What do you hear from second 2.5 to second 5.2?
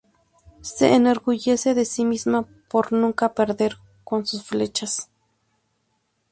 por nunca perder con sus flechas.